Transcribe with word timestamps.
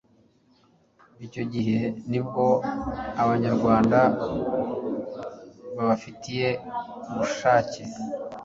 Icyo 1.25 1.43
gihe 1.53 1.79
nibwo 2.09 2.45
Abanyarwanda 3.23 3.99
babifitiye 5.75 6.49
ubushake 7.11 7.81